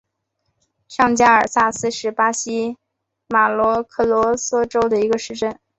[0.87, 2.75] 上加尔萨斯是巴西
[3.27, 5.59] 马托格罗索州的一个市镇。